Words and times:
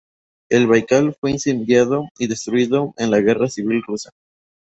El 0.49 0.65
"Baikal" 0.65 1.13
fue 1.19 1.29
incendiado 1.29 2.05
y 2.17 2.25
destruido 2.27 2.95
en 2.97 3.11
la 3.11 3.19
Guerra 3.19 3.47
Civil 3.49 3.83
Rusa. 3.85 4.09